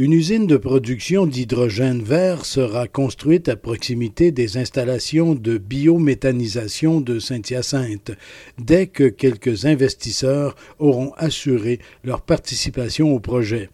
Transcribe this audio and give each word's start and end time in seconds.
Une 0.00 0.12
usine 0.12 0.46
de 0.46 0.56
production 0.56 1.26
d'hydrogène 1.26 2.04
vert 2.04 2.44
sera 2.44 2.86
construite 2.86 3.48
à 3.48 3.56
proximité 3.56 4.30
des 4.30 4.56
installations 4.56 5.34
de 5.34 5.58
biométhanisation 5.58 7.00
de 7.00 7.18
Saint-Hyacinthe 7.18 8.12
dès 8.60 8.86
que 8.86 9.08
quelques 9.08 9.64
investisseurs 9.64 10.54
auront 10.78 11.12
assuré 11.16 11.80
leur 12.04 12.20
participation 12.20 13.12
au 13.12 13.18
projet. 13.18 13.70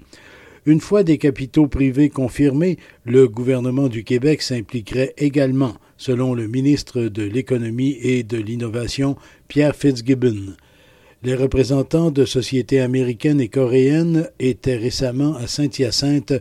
Une 0.64 0.80
fois 0.80 1.02
des 1.02 1.18
capitaux 1.18 1.66
privés 1.66 2.08
confirmés, 2.08 2.78
le 3.04 3.28
gouvernement 3.28 3.88
du 3.88 4.02
Québec 4.02 4.40
s'impliquerait 4.40 5.12
également, 5.18 5.76
selon 5.98 6.32
le 6.32 6.48
ministre 6.48 7.02
de 7.02 7.22
l'Économie 7.22 7.98
et 8.00 8.22
de 8.22 8.38
l'Innovation, 8.38 9.16
Pierre 9.48 9.76
Fitzgibbon. 9.76 10.56
Les 11.24 11.34
représentants 11.34 12.10
de 12.10 12.26
sociétés 12.26 12.80
américaines 12.80 13.40
et 13.40 13.48
coréennes 13.48 14.28
étaient 14.40 14.76
récemment 14.76 15.34
à 15.36 15.46
Saint-Hyacinthe 15.46 16.34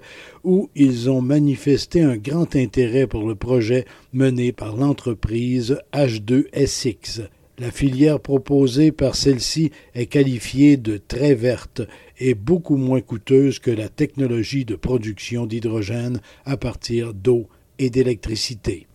où 0.43 0.69
ils 0.75 1.09
ont 1.09 1.21
manifesté 1.21 2.01
un 2.01 2.17
grand 2.17 2.53
intérêt 2.57 3.07
pour 3.07 3.25
le 3.25 3.35
projet 3.35 3.85
mené 4.11 4.51
par 4.51 4.75
l'entreprise 4.75 5.80
H2SX. 5.93 7.21
La 7.59 7.71
filière 7.71 8.19
proposée 8.19 8.91
par 8.91 9.16
celle-ci 9.16 9.71
est 9.95 10.08
qualifiée 10.08 10.75
de 10.75 10.97
très 10.97 11.33
verte 11.33 11.81
et 12.19 12.33
beaucoup 12.33 12.75
moins 12.75 12.99
coûteuse 12.99 13.59
que 13.59 13.71
la 13.71 13.88
technologie 13.88 14.65
de 14.65 14.75
production 14.75 15.45
d'hydrogène 15.45 16.19
à 16.43 16.58
partir 16.58 17.13
d'eau 17.13 17.47
et 17.80 17.89
d'électricité. 17.89 18.88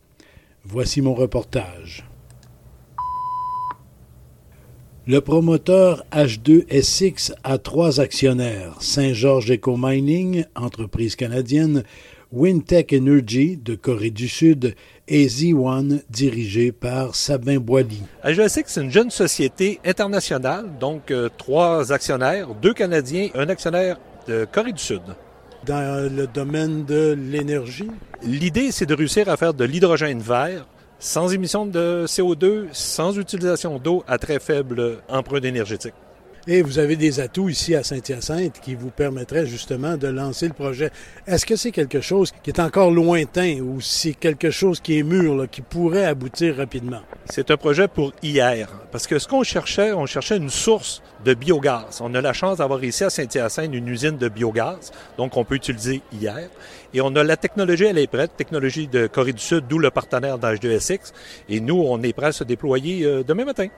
Voici 0.64 1.00
mon 1.00 1.14
reportage. 1.14 2.07
Le 5.08 5.22
promoteur 5.22 6.04
H2SX 6.12 7.32
a 7.42 7.56
trois 7.56 7.98
actionnaires 7.98 8.76
Saint-Georges 8.80 9.50
Eco 9.52 9.74
Mining, 9.78 10.44
entreprise 10.54 11.16
canadienne, 11.16 11.82
Wintech 12.30 12.92
Energy 12.92 13.56
de 13.56 13.74
Corée 13.74 14.10
du 14.10 14.28
Sud 14.28 14.74
et 15.08 15.26
Z1 15.26 16.02
dirigé 16.10 16.72
par 16.72 17.14
Sabin 17.14 17.56
Boily. 17.56 18.02
H2SX, 18.22 18.64
c'est 18.66 18.82
une 18.82 18.90
jeune 18.90 19.08
société 19.08 19.80
internationale, 19.82 20.66
donc 20.78 21.10
euh, 21.10 21.30
trois 21.38 21.90
actionnaires, 21.90 22.48
deux 22.60 22.74
Canadiens, 22.74 23.30
un 23.34 23.48
actionnaire 23.48 23.98
de 24.26 24.44
Corée 24.52 24.72
du 24.72 24.82
Sud. 24.82 25.00
Dans 25.64 26.06
le 26.14 26.26
domaine 26.26 26.84
de 26.84 27.16
l'énergie? 27.18 27.88
L'idée, 28.22 28.72
c'est 28.72 28.84
de 28.84 28.92
réussir 28.92 29.30
à 29.30 29.38
faire 29.38 29.54
de 29.54 29.64
l'hydrogène 29.64 30.20
vert 30.20 30.66
sans 30.98 31.32
émission 31.32 31.66
de 31.66 32.04
CO2, 32.06 32.66
sans 32.72 33.18
utilisation 33.18 33.78
d'eau 33.78 34.04
à 34.06 34.18
très 34.18 34.38
faible 34.38 34.98
empreinte 35.08 35.44
énergétique. 35.44 35.94
Et 36.50 36.62
vous 36.62 36.78
avez 36.78 36.96
des 36.96 37.20
atouts 37.20 37.50
ici 37.50 37.74
à 37.74 37.82
Saint-Hyacinthe 37.82 38.58
qui 38.62 38.74
vous 38.74 38.88
permettraient 38.88 39.44
justement 39.44 39.98
de 39.98 40.08
lancer 40.08 40.48
le 40.48 40.54
projet. 40.54 40.90
Est-ce 41.26 41.44
que 41.44 41.56
c'est 41.56 41.72
quelque 41.72 42.00
chose 42.00 42.32
qui 42.42 42.48
est 42.48 42.58
encore 42.58 42.90
lointain 42.90 43.60
ou 43.60 43.82
c'est 43.82 44.14
quelque 44.14 44.50
chose 44.50 44.80
qui 44.80 44.98
est 44.98 45.02
mûr, 45.02 45.46
qui 45.50 45.60
pourrait 45.60 46.06
aboutir 46.06 46.56
rapidement? 46.56 47.02
C'est 47.26 47.50
un 47.50 47.58
projet 47.58 47.86
pour 47.86 48.14
hier. 48.22 48.66
Parce 48.90 49.06
que 49.06 49.18
ce 49.18 49.28
qu'on 49.28 49.42
cherchait, 49.42 49.92
on 49.92 50.06
cherchait 50.06 50.38
une 50.38 50.48
source 50.48 51.02
de 51.22 51.34
biogaz. 51.34 52.00
On 52.00 52.14
a 52.14 52.22
la 52.22 52.32
chance 52.32 52.56
d'avoir 52.56 52.82
ici 52.82 53.04
à 53.04 53.10
Saint-Hyacinthe 53.10 53.74
une 53.74 53.86
usine 53.86 54.16
de 54.16 54.30
biogaz, 54.30 54.90
donc 55.18 55.36
on 55.36 55.44
peut 55.44 55.56
utiliser 55.56 56.00
hier. 56.10 56.48
Et 56.94 57.02
on 57.02 57.14
a 57.16 57.24
la 57.24 57.36
technologie, 57.36 57.84
elle 57.84 57.98
est 57.98 58.06
prête, 58.06 58.34
technologie 58.38 58.86
de 58.86 59.06
Corée 59.06 59.34
du 59.34 59.42
Sud, 59.42 59.64
d'où 59.68 59.78
le 59.78 59.90
partenaire 59.90 60.38
d'H2SX. 60.38 61.12
Et 61.50 61.60
nous, 61.60 61.76
on 61.78 62.02
est 62.02 62.14
prêt 62.14 62.28
à 62.28 62.32
se 62.32 62.44
déployer 62.44 63.04
euh, 63.04 63.22
demain 63.22 63.44
matin. 63.44 63.68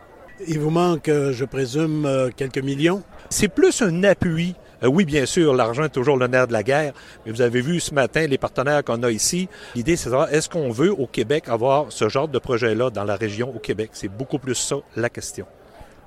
Il 0.48 0.58
vous 0.58 0.70
manque, 0.70 1.08
euh, 1.08 1.32
je 1.32 1.44
présume, 1.44 2.06
euh, 2.06 2.30
quelques 2.34 2.62
millions? 2.62 3.02
C'est 3.28 3.48
plus 3.48 3.82
un 3.82 4.04
appui. 4.04 4.54
Euh, 4.82 4.86
oui, 4.86 5.04
bien 5.04 5.26
sûr, 5.26 5.54
l'argent 5.54 5.84
est 5.84 5.90
toujours 5.90 6.16
le 6.16 6.28
nerf 6.28 6.46
de 6.46 6.52
la 6.52 6.62
guerre, 6.62 6.94
mais 7.24 7.32
vous 7.32 7.42
avez 7.42 7.60
vu 7.60 7.78
ce 7.78 7.92
matin 7.92 8.26
les 8.26 8.38
partenaires 8.38 8.82
qu'on 8.82 9.02
a 9.02 9.10
ici. 9.10 9.48
L'idée, 9.74 9.96
c'est 9.96 10.06
de 10.06 10.10
savoir, 10.12 10.32
est-ce 10.32 10.48
qu'on 10.48 10.70
veut 10.70 10.92
au 10.92 11.06
Québec 11.06 11.44
avoir 11.48 11.92
ce 11.92 12.08
genre 12.08 12.28
de 12.28 12.38
projet-là 12.38 12.88
dans 12.90 13.04
la 13.04 13.16
région 13.16 13.54
au 13.54 13.58
Québec? 13.58 13.90
C'est 13.92 14.08
beaucoup 14.08 14.38
plus 14.38 14.54
ça 14.54 14.76
la 14.96 15.10
question. 15.10 15.46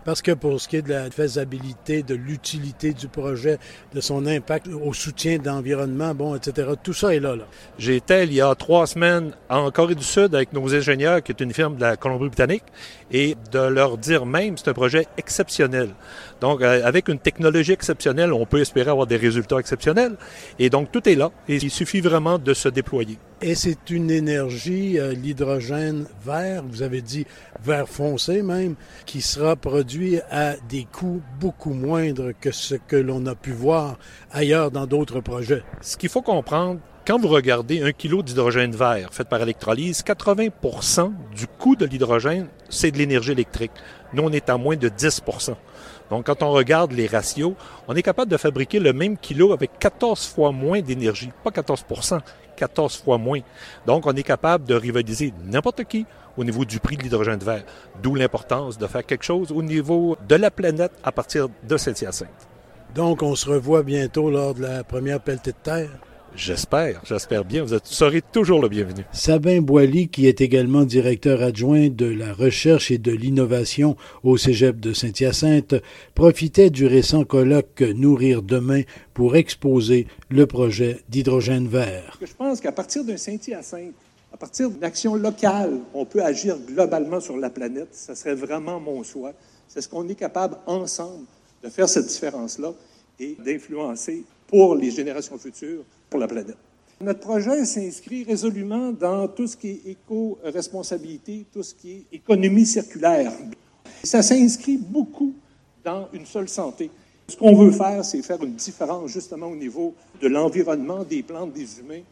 Parce 0.05 0.21
que 0.21 0.31
pour 0.31 0.59
ce 0.59 0.67
qui 0.67 0.77
est 0.77 0.81
de 0.81 0.89
la 0.89 1.09
faisabilité, 1.09 2.03
de 2.03 2.15
l'utilité 2.15 2.93
du 2.93 3.07
projet, 3.07 3.57
de 3.93 4.01
son 4.01 4.25
impact 4.25 4.67
au 4.67 4.93
soutien 4.93 5.37
de 5.37 5.45
l'environnement, 5.45 6.13
bon, 6.13 6.35
etc., 6.35 6.69
tout 6.81 6.93
ça 6.93 7.15
est 7.15 7.19
là. 7.19 7.35
là. 7.35 7.45
J'étais 7.77 8.25
il 8.25 8.33
y 8.33 8.41
a 8.41 8.53
trois 8.55 8.87
semaines 8.87 9.31
en 9.49 9.71
Corée 9.71 9.95
du 9.95 10.03
Sud 10.03 10.35
avec 10.35 10.53
nos 10.53 10.73
ingénieurs, 10.73 11.21
qui 11.23 11.31
est 11.31 11.41
une 11.41 11.53
firme 11.53 11.75
de 11.75 11.81
la 11.81 11.95
Colombie-Britannique, 11.95 12.63
et 13.11 13.35
de 13.51 13.59
leur 13.59 13.97
dire 13.97 14.25
même, 14.25 14.57
c'est 14.57 14.69
un 14.69 14.73
projet 14.73 15.07
exceptionnel. 15.17 15.89
Donc, 16.41 16.61
euh, 16.61 16.81
avec 16.83 17.07
une 17.07 17.19
technologie 17.19 17.71
exceptionnelle, 17.71 18.33
on 18.33 18.45
peut 18.45 18.59
espérer 18.59 18.89
avoir 18.89 19.07
des 19.07 19.17
résultats 19.17 19.57
exceptionnels. 19.57 20.15
Et 20.59 20.69
donc, 20.69 20.91
tout 20.91 21.07
est 21.07 21.15
là. 21.15 21.31
Il 21.47 21.71
suffit 21.71 22.01
vraiment 22.01 22.37
de 22.37 22.53
se 22.53 22.69
déployer. 22.69 23.17
Et 23.45 23.55
c'est 23.55 23.89
une 23.89 24.09
énergie, 24.09 24.97
euh, 24.97 25.11
l'hydrogène 25.11 26.05
vert, 26.25 26.63
vous 26.65 26.81
avez 26.81 27.01
dit 27.01 27.27
vert 27.61 27.89
foncé 27.89 28.41
même, 28.41 28.75
qui 29.05 29.19
sera 29.19 29.57
produit 29.57 30.21
à 30.31 30.53
des 30.69 30.87
coûts 30.89 31.21
beaucoup 31.41 31.73
moindres 31.73 32.31
que 32.39 32.51
ce 32.51 32.75
que 32.75 32.95
l'on 32.95 33.25
a 33.25 33.35
pu 33.35 33.51
voir 33.51 33.97
ailleurs 34.31 34.71
dans 34.71 34.87
d'autres 34.87 35.19
projets. 35.19 35.61
Ce 35.81 35.97
qu'il 35.97 36.07
faut 36.07 36.21
comprendre, 36.21 36.79
quand 37.05 37.19
vous 37.19 37.27
regardez 37.27 37.83
un 37.83 37.91
kilo 37.91 38.23
d'hydrogène 38.23 38.71
vert 38.71 39.09
fait 39.13 39.27
par 39.27 39.41
électrolyse, 39.41 40.03
80% 40.03 41.11
du 41.35 41.45
coût 41.45 41.75
de 41.75 41.85
l'hydrogène, 41.85 42.47
c'est 42.69 42.91
de 42.91 42.97
l'énergie 42.97 43.33
électrique. 43.33 43.73
Nous, 44.13 44.23
on 44.23 44.31
est 44.31 44.49
à 44.49 44.57
moins 44.57 44.77
de 44.77 44.87
10% 44.87 45.55
donc, 46.09 46.27
quand 46.27 46.43
on 46.43 46.51
regarde 46.51 46.91
les 46.91 47.07
ratios, 47.07 47.53
on 47.87 47.95
est 47.95 48.03
capable 48.03 48.29
de 48.29 48.37
fabriquer 48.37 48.79
le 48.79 48.93
même 48.93 49.17
kilo 49.17 49.51
avec 49.51 49.79
14 49.79 50.27
fois 50.27 50.51
moins 50.51 50.81
d'énergie. 50.81 51.31
Pas 51.43 51.49
14 51.49 51.85
14 52.55 52.97
fois 52.97 53.17
moins. 53.17 53.39
Donc, 53.85 54.05
on 54.05 54.13
est 54.13 54.23
capable 54.23 54.65
de 54.65 54.75
rivaliser 54.75 55.33
n'importe 55.45 55.83
qui 55.83 56.05
au 56.37 56.43
niveau 56.43 56.65
du 56.65 56.79
prix 56.79 56.97
de 56.97 57.03
l'hydrogène 57.03 57.39
vert. 57.39 57.63
D'où 58.01 58.15
l'importance 58.15 58.77
de 58.77 58.87
faire 58.87 59.05
quelque 59.05 59.23
chose 59.23 59.51
au 59.51 59.61
niveau 59.61 60.17
de 60.27 60.35
la 60.35 60.51
planète 60.51 60.91
à 61.03 61.11
partir 61.11 61.47
de 61.63 61.77
Saint-Hyacinthe. 61.77 62.29
Donc, 62.95 63.23
on 63.23 63.35
se 63.35 63.49
revoit 63.49 63.83
bientôt 63.83 64.29
lors 64.29 64.53
de 64.53 64.61
la 64.61 64.83
première 64.83 65.19
pelletée 65.19 65.51
de 65.51 65.57
terre. 65.63 65.89
J'espère, 66.35 67.01
j'espère 67.05 67.45
bien. 67.45 67.63
Vous 67.63 67.77
serez 67.83 68.21
toujours 68.21 68.59
le 68.59 68.67
bienvenu. 68.67 69.05
Sabin 69.11 69.61
Boily, 69.61 70.07
qui 70.07 70.27
est 70.27 70.41
également 70.41 70.83
directeur 70.83 71.43
adjoint 71.43 71.89
de 71.89 72.07
la 72.07 72.33
recherche 72.33 72.89
et 72.89 72.97
de 72.97 73.11
l'innovation 73.11 73.95
au 74.23 74.35
Cégep 74.35 74.79
de 74.79 74.93
Saint-Hyacinthe, 74.93 75.75
profitait 76.15 76.71
du 76.71 76.87
récent 76.87 77.23
colloque 77.23 77.81
Nourrir 77.81 78.41
demain 78.41 78.81
pour 79.13 79.35
exposer 79.35 80.07
le 80.29 80.47
projet 80.47 81.01
d'hydrogène 81.07 81.67
vert. 81.67 82.17
Je 82.19 82.33
pense 82.33 82.61
qu'à 82.61 82.71
partir 82.71 83.03
d'un 83.03 83.17
Saint-Hyacinthe, 83.17 83.93
à 84.33 84.37
partir 84.37 84.71
d'une 84.71 84.83
action 84.83 85.13
locale, 85.13 85.77
on 85.93 86.05
peut 86.05 86.23
agir 86.23 86.57
globalement 86.57 87.19
sur 87.19 87.37
la 87.37 87.51
planète. 87.51 87.89
Ce 87.91 88.15
serait 88.15 88.33
vraiment 88.33 88.79
mon 88.79 89.03
souhait. 89.03 89.35
C'est 89.67 89.81
ce 89.81 89.87
qu'on 89.87 90.09
est 90.09 90.15
capable 90.15 90.57
ensemble 90.65 91.25
de 91.63 91.69
faire 91.69 91.87
cette 91.87 92.07
différence-là 92.07 92.73
et 93.19 93.37
d'influencer 93.45 94.23
pour 94.47 94.75
les 94.75 94.89
générations 94.89 95.37
futures 95.37 95.83
la 96.17 96.27
planète. 96.27 96.57
Notre 97.01 97.19
projet 97.19 97.65
s'inscrit 97.65 98.23
résolument 98.23 98.91
dans 98.91 99.27
tout 99.27 99.47
ce 99.47 99.57
qui 99.57 99.69
est 99.69 99.91
éco-responsabilité, 99.91 101.45
tout 101.51 101.63
ce 101.63 101.73
qui 101.73 101.91
est 101.91 102.15
économie 102.15 102.65
circulaire. 102.65 103.31
Ça 104.03 104.21
s'inscrit 104.21 104.77
beaucoup 104.77 105.33
dans 105.83 106.07
une 106.13 106.25
seule 106.25 106.47
santé. 106.47 106.89
Ce 107.27 107.35
qu'on 107.35 107.55
veut 107.55 107.71
faire, 107.71 108.03
c'est 108.05 108.21
faire 108.21 108.43
une 108.43 108.55
différence 108.55 109.11
justement 109.11 109.47
au 109.47 109.55
niveau 109.55 109.95
de 110.21 110.27
l'environnement, 110.27 111.03
des 111.03 111.23
plantes, 111.23 111.53
des 111.53 111.79
humains 111.79 112.03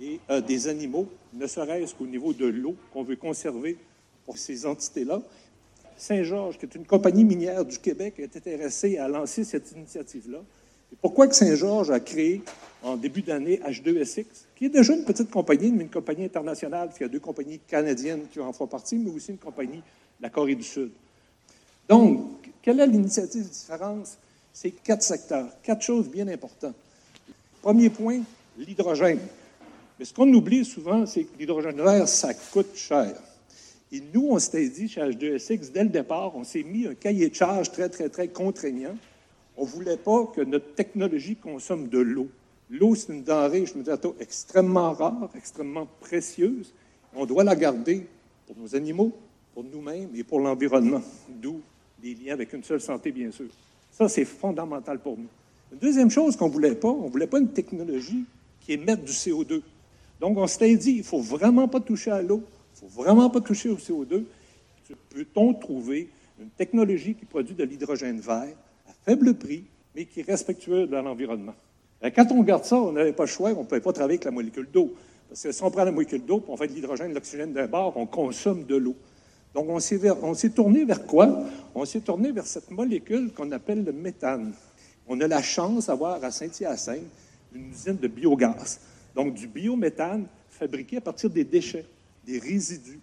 et 0.00 0.20
euh, 0.30 0.40
des 0.40 0.68
animaux, 0.68 1.08
ne 1.34 1.46
serait-ce 1.46 1.94
qu'au 1.94 2.06
niveau 2.06 2.32
de 2.32 2.46
l'eau 2.46 2.76
qu'on 2.92 3.02
veut 3.02 3.16
conserver 3.16 3.76
pour 4.24 4.38
ces 4.38 4.66
entités-là. 4.66 5.22
Saint-Georges, 5.96 6.58
qui 6.58 6.66
est 6.66 6.74
une 6.76 6.86
compagnie 6.86 7.24
minière 7.24 7.64
du 7.64 7.78
Québec, 7.78 8.14
est 8.18 8.36
intéressée 8.36 8.98
à 8.98 9.08
lancer 9.08 9.42
cette 9.42 9.72
initiative-là. 9.72 10.38
Et 10.92 10.96
pourquoi 11.00 11.28
que 11.28 11.34
Saint-Georges 11.34 11.90
a 11.90 12.00
créé 12.00 12.42
en 12.82 12.96
début 12.96 13.22
d'année 13.22 13.60
H2SX, 13.64 14.26
qui 14.56 14.66
est 14.66 14.70
déjà 14.70 14.94
une 14.94 15.04
petite 15.04 15.30
compagnie, 15.30 15.72
mais 15.72 15.84
une 15.84 15.90
compagnie 15.90 16.24
internationale, 16.24 16.90
y 17.00 17.04
a 17.04 17.08
deux 17.08 17.20
compagnies 17.20 17.60
canadiennes 17.66 18.22
qui 18.32 18.40
en 18.40 18.52
font 18.52 18.66
partie, 18.66 18.96
mais 18.96 19.10
aussi 19.10 19.32
une 19.32 19.38
compagnie 19.38 19.78
de 19.78 20.22
la 20.22 20.30
Corée 20.30 20.54
du 20.54 20.62
Sud. 20.62 20.90
Donc, 21.88 22.50
quelle 22.62 22.80
est 22.80 22.86
l'initiative 22.86 23.44
de 23.44 23.48
différence? 23.48 24.18
C'est 24.52 24.70
quatre 24.70 25.02
secteurs, 25.02 25.48
quatre 25.62 25.82
choses 25.82 26.08
bien 26.08 26.28
importantes. 26.28 26.74
Premier 27.62 27.90
point, 27.90 28.20
l'hydrogène. 28.56 29.20
Mais 29.98 30.04
ce 30.04 30.14
qu'on 30.14 30.32
oublie 30.32 30.64
souvent, 30.64 31.06
c'est 31.06 31.24
que 31.24 31.38
l'hydrogène 31.38 31.80
vert, 31.80 32.08
ça 32.08 32.34
coûte 32.34 32.76
cher. 32.76 33.14
Et 33.90 34.02
nous, 34.12 34.28
on 34.30 34.38
s'était 34.38 34.68
dit 34.68 34.88
chez 34.88 35.00
H2SX, 35.00 35.72
dès 35.72 35.84
le 35.84 35.88
départ, 35.88 36.36
on 36.36 36.44
s'est 36.44 36.62
mis 36.62 36.86
un 36.86 36.94
cahier 36.94 37.28
de 37.28 37.34
charge 37.34 37.72
très, 37.72 37.88
très, 37.88 38.08
très 38.08 38.28
contraignant. 38.28 38.96
On 39.58 39.64
ne 39.64 39.68
voulait 39.68 39.96
pas 39.96 40.24
que 40.26 40.40
notre 40.40 40.72
technologie 40.74 41.34
consomme 41.34 41.88
de 41.88 41.98
l'eau. 41.98 42.28
L'eau, 42.70 42.94
c'est 42.94 43.12
une 43.12 43.24
denrée, 43.24 43.66
je 43.66 43.76
me 43.76 43.82
dis, 43.82 43.90
extrêmement 44.20 44.92
rare, 44.92 45.30
extrêmement 45.34 45.88
précieuse. 46.00 46.72
On 47.12 47.26
doit 47.26 47.42
la 47.42 47.56
garder 47.56 48.06
pour 48.46 48.56
nos 48.56 48.76
animaux, 48.76 49.12
pour 49.52 49.64
nous-mêmes 49.64 50.10
et 50.14 50.22
pour 50.22 50.38
l'environnement, 50.38 51.02
d'où 51.28 51.60
des 52.00 52.14
liens 52.14 52.34
avec 52.34 52.52
une 52.52 52.62
seule 52.62 52.80
santé, 52.80 53.10
bien 53.10 53.32
sûr. 53.32 53.48
Ça, 53.90 54.08
c'est 54.08 54.24
fondamental 54.24 55.00
pour 55.00 55.18
nous. 55.18 55.26
La 55.72 55.78
deuxième 55.78 56.10
chose 56.10 56.36
qu'on 56.36 56.46
ne 56.46 56.52
voulait 56.52 56.76
pas, 56.76 56.88
on 56.88 57.06
ne 57.06 57.10
voulait 57.10 57.26
pas 57.26 57.40
une 57.40 57.48
technologie 57.48 58.24
qui 58.60 58.74
émette 58.74 59.04
du 59.04 59.12
CO2. 59.12 59.60
Donc, 60.20 60.38
on 60.38 60.46
s'était 60.46 60.76
dit, 60.76 60.92
il 60.92 60.98
ne 60.98 61.02
faut 61.02 61.20
vraiment 61.20 61.66
pas 61.66 61.80
toucher 61.80 62.12
à 62.12 62.22
l'eau, 62.22 62.44
il 62.80 62.84
ne 62.84 62.90
faut 62.90 63.02
vraiment 63.02 63.28
pas 63.28 63.40
toucher 63.40 63.70
au 63.70 63.76
CO2. 63.76 64.22
Peut-on 65.10 65.52
trouver 65.54 66.08
une 66.40 66.50
technologie 66.50 67.14
qui 67.14 67.24
produit 67.24 67.56
de 67.56 67.64
l'hydrogène 67.64 68.20
vert 68.20 68.54
à 68.54 68.67
faible 69.08 69.32
prix, 69.34 69.64
mais 69.94 70.04
qui 70.04 70.20
est 70.20 70.22
respectueux 70.22 70.86
de 70.86 70.94
l'environnement? 70.94 71.54
Quand 72.14 72.30
on 72.30 72.40
regarde 72.40 72.64
ça, 72.64 72.76
on 72.76 72.92
n'avait 72.92 73.14
pas 73.14 73.22
le 73.22 73.28
choix, 73.28 73.50
on 73.52 73.60
ne 73.60 73.64
pouvait 73.64 73.80
pas 73.80 73.92
travailler 73.94 74.16
avec 74.16 74.24
la 74.24 74.30
molécule 74.30 74.68
d'eau. 74.70 74.92
Parce 75.30 75.42
que 75.44 75.52
si 75.52 75.62
on 75.62 75.70
prend 75.70 75.84
la 75.84 75.92
molécule 75.92 76.26
d'eau, 76.26 76.44
on 76.46 76.56
fait 76.58 76.68
de 76.68 76.74
l'hydrogène, 76.74 77.08
de 77.08 77.14
l'oxygène 77.14 77.54
d'un 77.54 77.66
bord, 77.66 77.96
on 77.96 78.04
consomme 78.04 78.64
de 78.64 78.76
l'eau. 78.76 78.94
Donc, 79.54 79.66
on 79.70 79.80
s'est 79.80 80.50
tourné 80.50 80.84
vers 80.84 81.06
quoi? 81.06 81.42
On 81.74 81.86
s'est 81.86 82.00
tourné 82.00 82.32
vers 82.32 82.46
cette 82.46 82.70
molécule 82.70 83.32
qu'on 83.32 83.50
appelle 83.50 83.82
le 83.82 83.92
méthane. 83.92 84.52
On 85.06 85.18
a 85.22 85.26
la 85.26 85.40
chance 85.40 85.86
d'avoir 85.86 86.22
à 86.22 86.30
Saint-Hyacinthe 86.30 87.08
une 87.54 87.70
usine 87.70 87.96
de 87.96 88.08
biogaz. 88.08 88.78
Donc, 89.14 89.32
du 89.32 89.46
biométhane 89.46 90.26
fabriqué 90.50 90.98
à 90.98 91.00
partir 91.00 91.30
des 91.30 91.44
déchets, 91.44 91.86
des 92.26 92.38
résidus. 92.38 93.00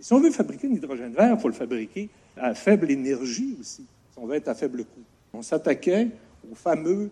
Et 0.00 0.02
si 0.02 0.12
on 0.12 0.18
veut 0.18 0.32
fabriquer 0.32 0.66
un 0.66 0.72
hydrogène 0.72 1.14
vert, 1.14 1.36
il 1.36 1.40
faut 1.40 1.48
le 1.48 1.54
fabriquer 1.54 2.08
à 2.36 2.52
faible 2.52 2.90
énergie 2.90 3.56
aussi, 3.60 3.82
si 4.10 4.18
on 4.18 4.26
veut 4.26 4.34
être 4.34 4.48
à 4.48 4.54
faible 4.54 4.84
coût. 4.84 5.00
On 5.36 5.42
s'attaquait 5.42 6.08
au 6.50 6.54
fameux 6.54 7.10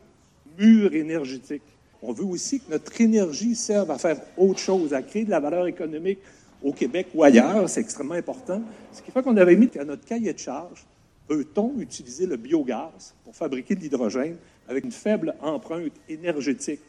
mur 0.59 0.95
énergétique. 0.95 1.63
On 2.01 2.13
veut 2.13 2.25
aussi 2.25 2.59
que 2.59 2.71
notre 2.71 2.99
énergie 2.99 3.55
serve 3.55 3.91
à 3.91 3.99
faire 3.99 4.19
autre 4.39 4.59
chose, 4.59 4.95
à 4.95 5.03
créer 5.03 5.27
de 5.27 5.31
la 5.31 5.41
valeur 5.41 5.67
économique 5.67 6.21
au 6.63 6.73
Québec 6.73 7.09
ou 7.15 7.23
ailleurs. 7.23 7.69
C'est 7.69 7.81
extrêmement 7.81 8.15
important. 8.15 8.63
Ce 8.93 9.03
qui 9.03 9.11
fait 9.11 9.23
qu'on 9.23 9.37
avait 9.37 9.57
mis 9.57 9.69
à 9.79 9.85
notre 9.85 10.07
cahier 10.07 10.33
de 10.33 10.39
charge, 10.39 10.87
peut-on 11.29 11.75
utiliser 11.79 12.25
le 12.25 12.39
biogaz 12.39 13.13
pour 13.25 13.37
fabriquer 13.37 13.75
de 13.75 13.81
l'hydrogène 13.81 14.37
avec 14.69 14.85
une 14.85 14.93
faible 14.93 15.35
empreinte 15.43 15.93
énergétique? 16.09 16.81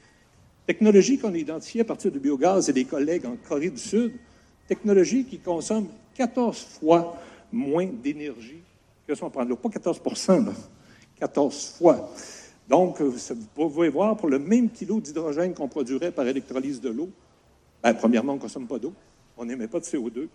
Technologie 0.65 1.17
qu'on 1.17 1.33
a 1.33 1.37
identifiée 1.37 1.81
à 1.81 1.85
partir 1.85 2.13
du 2.13 2.19
biogaz 2.19 2.69
et 2.69 2.73
des 2.73 2.85
collègues 2.85 3.25
en 3.25 3.35
Corée 3.35 3.71
du 3.71 3.77
Sud, 3.77 4.13
technologie 4.69 5.25
qui 5.25 5.39
consomme 5.39 5.87
14 6.15 6.57
fois 6.79 7.17
moins 7.51 7.87
d'énergie 7.87 8.61
que 9.05 9.13
si 9.13 9.21
on 9.21 9.29
prend. 9.29 9.45
Pas 9.45 9.69
14 9.69 9.99
14 11.19 11.75
fois. 11.77 12.09
Donc, 12.67 12.99
euh, 13.01 13.11
vous 13.55 13.69
pouvez 13.69 13.89
voir, 13.89 14.17
pour 14.17 14.29
le 14.29 14.39
même 14.39 14.69
kilo 14.69 14.99
d'hydrogène 14.99 15.53
qu'on 15.53 15.67
produirait 15.67 16.11
par 16.11 16.27
électrolyse 16.27 16.81
de 16.81 16.89
l'eau, 16.89 17.09
ben, 17.83 17.93
premièrement, 17.93 18.33
on 18.33 18.37
ne 18.37 18.41
consomme 18.41 18.67
pas 18.67 18.79
d'eau, 18.79 18.93
on 19.37 19.45
n'émet 19.45 19.67
pas 19.67 19.79
de 19.79 19.85
CO2, 19.85 20.27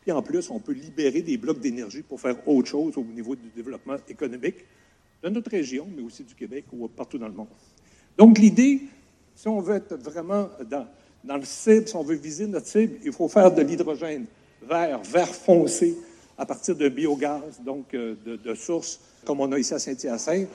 puis 0.00 0.12
en 0.12 0.22
plus, 0.22 0.50
on 0.50 0.58
peut 0.58 0.72
libérer 0.72 1.22
des 1.22 1.36
blocs 1.36 1.60
d'énergie 1.60 2.02
pour 2.02 2.20
faire 2.20 2.36
autre 2.48 2.68
chose 2.68 2.96
au 2.96 3.04
niveau 3.04 3.36
du 3.36 3.48
développement 3.54 3.96
économique 4.08 4.56
de 5.22 5.28
notre 5.28 5.50
région, 5.50 5.86
mais 5.94 6.02
aussi 6.02 6.24
du 6.24 6.34
Québec 6.34 6.64
ou 6.72 6.88
partout 6.88 7.18
dans 7.18 7.28
le 7.28 7.34
monde. 7.34 7.48
Donc, 8.16 8.38
l'idée, 8.38 8.82
si 9.34 9.46
on 9.48 9.60
veut 9.60 9.76
être 9.76 9.94
vraiment 9.96 10.48
dans, 10.68 10.86
dans 11.22 11.36
le 11.36 11.44
cible, 11.44 11.86
si 11.86 11.94
on 11.94 12.02
veut 12.02 12.16
viser 12.16 12.46
notre 12.46 12.66
cible, 12.66 12.98
il 13.04 13.12
faut 13.12 13.28
faire 13.28 13.52
de 13.52 13.62
l'hydrogène 13.62 14.26
vert, 14.62 15.00
vert 15.02 15.34
foncé, 15.34 15.96
à 16.38 16.46
partir 16.46 16.76
de 16.76 16.88
biogaz, 16.88 17.60
donc 17.64 17.92
euh, 17.94 18.14
de, 18.24 18.54
sources 18.54 19.00
comme 19.24 19.40
on 19.40 19.50
a 19.50 19.58
ici 19.58 19.74
à 19.74 19.78
Saint-Hyacinthe, 19.80 20.48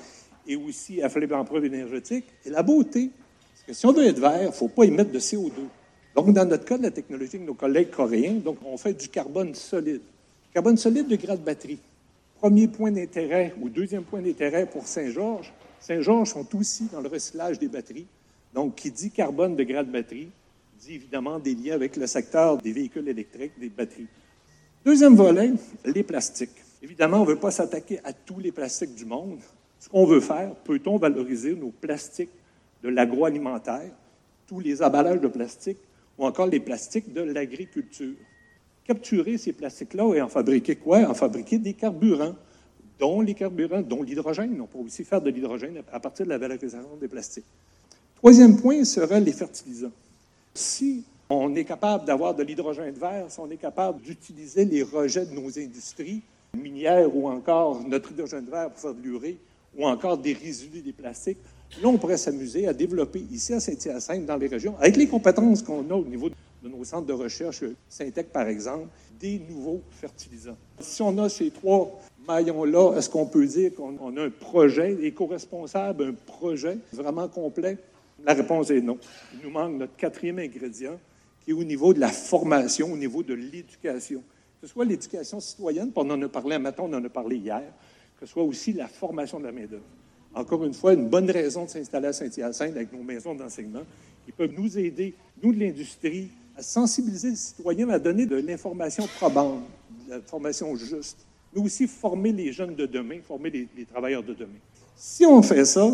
et 0.47 0.55
aussi 0.55 1.01
à 1.01 1.09
faible 1.09 1.35
empreinte 1.35 1.65
énergétique. 1.65 2.25
Et 2.45 2.49
la 2.49 2.63
beauté, 2.63 3.11
c'est 3.55 3.67
que 3.67 3.73
si 3.73 3.85
on 3.85 3.91
veut 3.91 4.05
être 4.05 4.19
vert, 4.19 4.41
il 4.41 4.47
ne 4.47 4.51
faut 4.51 4.69
pas 4.69 4.85
émettre 4.85 5.11
de 5.11 5.19
CO2. 5.19 5.51
Donc, 6.15 6.33
dans 6.33 6.45
notre 6.45 6.65
cas 6.65 6.77
la 6.77 6.91
technologie 6.91 7.37
de 7.37 7.43
nos 7.43 7.53
collègues 7.53 7.91
coréens, 7.91 8.35
donc, 8.35 8.57
on 8.65 8.77
fait 8.77 8.93
du 8.93 9.09
carbone 9.09 9.53
solide. 9.53 10.01
Carbone 10.53 10.77
solide 10.77 11.07
de 11.07 11.15
grade 11.15 11.41
batterie. 11.41 11.79
Premier 12.39 12.67
point 12.67 12.91
d'intérêt 12.91 13.53
ou 13.61 13.69
deuxième 13.69 14.03
point 14.03 14.21
d'intérêt 14.21 14.65
pour 14.65 14.87
Saint-Georges. 14.87 15.53
Saint-Georges 15.79 16.29
sont 16.29 16.55
aussi 16.55 16.85
dans 16.91 17.01
le 17.01 17.09
recyclage 17.09 17.59
des 17.59 17.67
batteries. 17.67 18.07
Donc, 18.53 18.75
qui 18.75 18.91
dit 18.91 19.11
carbone 19.11 19.55
de 19.55 19.63
grade 19.63 19.91
batterie, 19.91 20.29
dit 20.79 20.95
évidemment 20.95 21.39
des 21.39 21.55
liens 21.55 21.73
avec 21.73 21.95
le 21.95 22.07
secteur 22.07 22.57
des 22.57 22.71
véhicules 22.71 23.07
électriques, 23.07 23.53
des 23.59 23.69
batteries. 23.69 24.07
Deuxième 24.85 25.15
volet, 25.15 25.53
les 25.85 26.03
plastiques. 26.03 26.61
Évidemment, 26.81 27.21
on 27.21 27.23
ne 27.23 27.29
veut 27.29 27.37
pas 27.37 27.51
s'attaquer 27.51 28.01
à 28.03 28.11
tous 28.11 28.39
les 28.39 28.51
plastiques 28.51 28.93
du 28.95 29.05
monde. 29.05 29.39
Ce 29.79 29.87
qu'on 29.87 30.05
veut 30.05 30.19
faire, 30.19 30.53
peut-on 30.55 30.97
valoriser 30.97 31.55
nos 31.55 31.69
plastiques 31.69 32.31
de 32.83 32.89
l'agroalimentaire, 32.89 33.91
tous 34.45 34.59
les 34.59 34.83
emballages 34.83 35.21
de 35.21 35.29
plastique 35.29 35.77
ou 36.17 36.25
encore 36.25 36.47
les 36.47 36.59
plastiques 36.59 37.13
de 37.13 37.21
l'agriculture? 37.21 38.15
Capturer 38.83 39.37
ces 39.37 39.53
plastiques-là 39.53 40.15
et 40.15 40.21
en 40.21 40.27
fabriquer 40.27 40.75
quoi? 40.75 40.99
En 41.09 41.13
fabriquer 41.13 41.59
des 41.59 41.73
carburants, 41.73 42.35
dont 42.99 43.21
les 43.21 43.35
carburants, 43.35 43.81
dont 43.81 44.03
l'hydrogène. 44.03 44.59
On 44.59 44.67
peut 44.67 44.79
aussi 44.79 45.05
faire 45.05 45.21
de 45.21 45.29
l'hydrogène 45.29 45.81
à 45.93 45.99
partir 46.01 46.25
de 46.25 46.29
la 46.31 46.37
valorisation 46.37 46.97
des 46.99 47.07
plastiques. 47.07 47.45
Troisième 48.17 48.59
point 48.59 48.83
serait 48.83 49.21
les 49.21 49.31
fertilisants. 49.31 49.93
Si 50.53 51.05
on 51.33 51.55
est 51.55 51.63
capable 51.63 52.05
d'avoir 52.05 52.35
de 52.35 52.43
l'hydrogène 52.43 52.93
vert, 52.93 53.25
si 53.29 53.39
on 53.39 53.49
est 53.49 53.57
capable 53.57 54.01
d'utiliser 54.01 54.65
les 54.65 54.83
rejets 54.83 55.25
de 55.25 55.33
nos 55.33 55.57
industries 55.57 56.21
minières 56.53 57.15
ou 57.15 57.27
encore 57.27 57.81
notre 57.87 58.11
hydrogène 58.11 58.45
vert 58.45 58.69
pour 58.69 58.79
faire 58.79 58.93
de 58.93 59.01
l'urée, 59.01 59.37
ou 59.77 59.87
encore 59.87 60.17
des 60.17 60.33
résidus 60.33 60.81
des 60.81 60.93
plastiques. 60.93 61.39
Là, 61.81 61.87
on 61.87 61.97
pourrait 61.97 62.17
s'amuser 62.17 62.67
à 62.67 62.73
développer 62.73 63.25
ici 63.31 63.53
à 63.53 63.59
Saint-Hyacinthe, 63.59 64.25
dans 64.25 64.37
les 64.37 64.47
régions, 64.47 64.75
avec 64.79 64.95
les 64.95 65.07
compétences 65.07 65.63
qu'on 65.63 65.89
a 65.89 65.95
au 65.95 66.05
niveau 66.05 66.29
de 66.29 66.69
nos 66.69 66.83
centres 66.83 67.07
de 67.07 67.13
recherche, 67.13 67.63
Syntec 67.89 68.31
par 68.31 68.47
exemple, 68.47 68.87
des 69.19 69.39
nouveaux 69.49 69.81
fertilisants. 69.91 70.57
Si 70.79 71.01
on 71.01 71.17
a 71.17 71.27
ces 71.29 71.49
trois 71.49 71.99
maillons-là, 72.27 72.97
est-ce 72.97 73.09
qu'on 73.09 73.25
peut 73.25 73.47
dire 73.47 73.73
qu'on 73.73 74.17
a 74.17 74.21
un 74.21 74.29
projet 74.29 74.95
éco-responsable, 75.01 76.03
un 76.03 76.13
projet 76.13 76.77
vraiment 76.93 77.27
complet? 77.27 77.77
La 78.23 78.33
réponse 78.33 78.69
est 78.69 78.79
non. 78.79 78.97
Il 79.33 79.39
nous 79.43 79.49
manque 79.49 79.73
notre 79.73 79.95
quatrième 79.95 80.39
ingrédient, 80.39 80.97
qui 81.43 81.51
est 81.51 81.53
au 81.53 81.63
niveau 81.63 81.93
de 81.93 81.99
la 81.99 82.09
formation, 82.09 82.91
au 82.91 82.97
niveau 82.97 83.23
de 83.23 83.33
l'éducation. 83.33 84.21
Que 84.61 84.67
ce 84.67 84.73
soit 84.73 84.85
l'éducation 84.85 85.39
citoyenne, 85.39 85.91
on 85.95 86.09
en 86.09 86.21
a 86.21 86.29
parlé 86.29 86.55
un 86.55 86.59
matin, 86.59 86.83
on 86.85 86.93
en 86.93 87.03
a 87.03 87.09
parlé 87.09 87.37
hier, 87.37 87.63
que 88.19 88.25
ce 88.25 88.31
soit 88.31 88.43
aussi 88.43 88.73
la 88.73 88.87
formation 88.87 89.39
de 89.39 89.45
la 89.45 89.51
main-d'œuvre. 89.51 89.83
Encore 90.33 90.63
une 90.63 90.73
fois, 90.73 90.93
une 90.93 91.09
bonne 91.09 91.29
raison 91.29 91.65
de 91.65 91.69
s'installer 91.69 92.07
à 92.07 92.13
Saint-Hyacinthe 92.13 92.75
avec 92.75 92.91
nos 92.91 93.03
maisons 93.03 93.35
d'enseignement 93.35 93.83
qui 94.25 94.31
peuvent 94.31 94.53
nous 94.57 94.77
aider, 94.79 95.13
nous 95.41 95.53
de 95.53 95.59
l'industrie, 95.59 96.29
à 96.55 96.61
sensibiliser 96.61 97.31
les 97.31 97.35
citoyens, 97.35 97.89
à 97.89 97.99
donner 97.99 98.25
de 98.25 98.37
l'information 98.37 99.07
probante, 99.17 99.63
de 100.07 100.13
l'information 100.13 100.75
juste, 100.75 101.17
mais 101.53 101.61
aussi 101.61 101.87
former 101.87 102.31
les 102.31 102.53
jeunes 102.53 102.75
de 102.75 102.85
demain, 102.85 103.19
former 103.21 103.49
les 103.49 103.85
travailleurs 103.85 104.23
de 104.23 104.33
demain. 104.33 104.59
Si 104.95 105.25
on 105.25 105.41
fait 105.41 105.65
ça, 105.65 105.91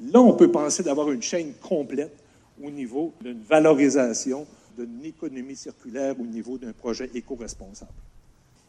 là, 0.00 0.20
on 0.20 0.32
peut 0.32 0.50
penser 0.50 0.82
d'avoir 0.82 1.10
une 1.10 1.22
chaîne 1.22 1.52
complète 1.60 2.16
au 2.62 2.70
niveau 2.70 3.12
d'une 3.20 3.42
valorisation, 3.42 4.46
d'une 4.84 5.04
économie 5.04 5.56
circulaire, 5.56 6.14
au 6.20 6.24
niveau 6.24 6.58
d'un 6.58 6.72
projet 6.72 7.10
éco-responsable. 7.14 7.90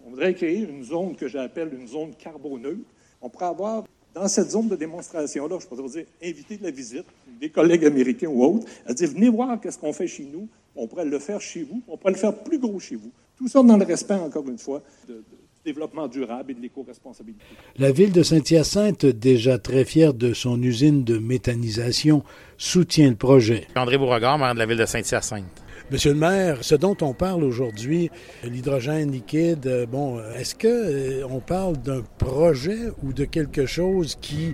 On 0.06 0.12
voudrait 0.12 0.34
créer 0.34 0.60
une 0.60 0.84
zone 0.84 1.16
que 1.16 1.28
j'appelle 1.28 1.74
une 1.74 1.88
zone 1.88 2.14
carboneutre. 2.16 2.80
On 3.22 3.30
pourrait 3.30 3.46
avoir 3.46 3.84
dans 4.14 4.28
cette 4.28 4.50
zone 4.50 4.68
de 4.68 4.76
démonstration-là, 4.76 5.58
je 5.60 5.68
pourrais 5.68 5.90
dire, 5.90 6.06
inviter 6.24 6.58
de 6.58 6.64
la 6.64 6.72
visite, 6.72 7.06
des 7.40 7.50
collègues 7.50 7.86
américains 7.86 8.28
ou 8.28 8.44
autres, 8.44 8.66
à 8.86 8.94
dire, 8.94 9.10
venez 9.10 9.30
voir 9.30 9.60
qu'est-ce 9.62 9.78
qu'on 9.78 9.94
fait 9.94 10.08
chez 10.08 10.26
nous. 10.26 10.48
On 10.76 10.88
pourrait 10.88 11.06
le 11.06 11.20
faire 11.20 11.42
chez 11.42 11.64
vous, 11.64 11.82
on 11.88 11.98
pourrait 11.98 12.14
le 12.14 12.20
faire 12.20 12.36
plus 12.36 12.58
gros 12.58 12.80
chez 12.80 12.96
vous. 12.96 13.12
Tout 13.38 13.48
ça 13.48 13.62
dans 13.62 13.78
le 13.78 13.86
respect, 13.86 14.16
encore 14.16 14.48
une 14.50 14.58
fois, 14.58 14.82
de, 15.08 15.16
du 15.16 15.22
développement 15.64 16.08
durable 16.08 16.52
et 16.52 16.54
de 16.56 16.62
l'éco-responsabilité. 16.62 17.44
La 17.78 17.92
ville 17.92 18.12
de 18.12 18.24
Saint-Hyacinthe, 18.24 19.06
déjà 19.06 19.60
très 19.60 19.86
fière 19.86 20.14
de 20.14 20.34
son 20.34 20.62
usine 20.62 21.04
de 21.04 21.18
méthanisation, 21.18 22.24
soutient 22.58 23.10
le 23.10 23.16
projet. 23.16 23.68
André 23.76 23.98
Beauregard, 23.98 24.38
maire 24.38 24.54
de 24.54 24.60
la 24.60 24.66
ville 24.66 24.78
de 24.78 24.86
Saint-Hyacinthe. 24.86 25.64
Monsieur 25.92 26.14
le 26.14 26.20
maire, 26.20 26.60
ce 26.62 26.76
dont 26.76 26.96
on 27.02 27.16
parle 27.16 27.44
aujourd'hui, 27.44 28.12
l'hydrogène 28.44 29.12
liquide, 29.12 29.66
euh, 29.66 29.88
bon, 29.88 30.22
est-ce 30.38 30.54
que 30.54 30.68
euh, 30.68 31.28
on 31.28 31.40
parle 31.40 31.78
d'un 31.78 32.04
projet 32.20 32.78
ou 33.02 33.12
de 33.12 33.26
quelque 33.26 33.66
chose 33.66 34.16
qui 34.22 34.54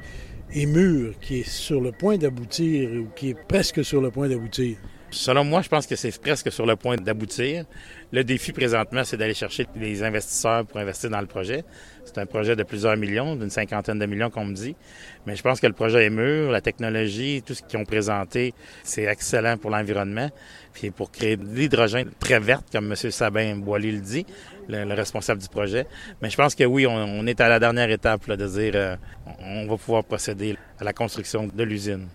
est 0.53 0.65
mûr, 0.65 1.13
qui 1.19 1.39
est 1.39 1.49
sur 1.49 1.81
le 1.81 1.91
point 1.91 2.17
d'aboutir 2.17 2.89
ou 3.01 3.07
qui 3.17 3.31
est 3.31 3.47
presque 3.49 3.83
sur 3.83 3.99
le 3.99 4.11
point 4.11 4.29
d'aboutir? 4.29 4.77
Selon 5.15 5.45
moi, 5.45 5.61
je 5.61 5.69
pense 5.69 5.87
que 5.87 5.95
c'est 5.95 6.19
presque 6.19 6.51
sur 6.51 6.65
le 6.65 6.75
point 6.75 6.97
d'aboutir. 6.97 7.63
Le 8.11 8.25
défi 8.25 8.51
présentement, 8.51 9.05
c'est 9.05 9.15
d'aller 9.15 9.33
chercher 9.33 9.65
les 9.77 10.03
investisseurs 10.03 10.65
pour 10.65 10.77
investir 10.77 11.09
dans 11.09 11.21
le 11.21 11.25
projet. 11.25 11.63
C'est 12.03 12.17
un 12.17 12.25
projet 12.25 12.57
de 12.57 12.63
plusieurs 12.63 12.97
millions, 12.97 13.37
d'une 13.37 13.49
cinquantaine 13.49 13.97
de 13.97 14.05
millions 14.05 14.29
qu'on 14.29 14.43
me 14.43 14.53
dit. 14.53 14.75
Mais 15.25 15.37
je 15.37 15.41
pense 15.41 15.61
que 15.61 15.67
le 15.67 15.73
projet 15.73 16.05
est 16.05 16.09
mûr, 16.09 16.51
la 16.51 16.59
technologie, 16.59 17.41
tout 17.45 17.53
ce 17.53 17.63
qu'ils 17.63 17.79
ont 17.79 17.85
présenté, 17.85 18.53
c'est 18.83 19.05
excellent 19.05 19.55
pour 19.55 19.71
l'environnement. 19.71 20.29
Puis 20.73 20.91
pour 20.91 21.09
créer 21.11 21.37
de 21.37 21.45
l'hydrogène 21.45 22.09
très 22.19 22.39
verte, 22.41 22.65
comme 22.69 22.91
M. 22.91 22.95
Sabin 22.95 23.55
Boily 23.55 23.93
le 23.93 24.01
dit, 24.01 24.25
le, 24.67 24.93
responsable 24.93 25.41
du 25.41 25.47
projet. 25.47 25.87
Mais 26.21 26.29
je 26.29 26.35
pense 26.35 26.55
que 26.55 26.65
oui, 26.65 26.85
on, 26.85 27.25
est 27.25 27.39
à 27.39 27.47
la 27.47 27.59
dernière 27.59 27.89
étape 27.89 28.29
de 28.29 28.47
dire 28.47 28.73
euh, 28.75 28.97
on 29.39 29.65
va 29.65 29.77
pouvoir 29.77 30.03
procéder 30.03 30.57
à 30.77 30.83
la 30.83 30.91
construction 30.91 31.47
de 31.47 31.63
l'usine. 31.63 32.09